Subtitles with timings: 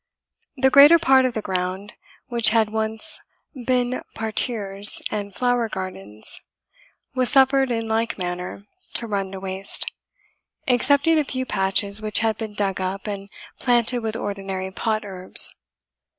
[0.57, 1.93] The greater part of the ground,
[2.27, 3.19] which had once
[3.67, 6.41] been parterres and flower gardens,
[7.13, 9.85] was suffered in like manner to run to waste,
[10.67, 13.29] excepting a few patches which had been dug up and
[13.59, 15.53] planted with ordinary pot herbs.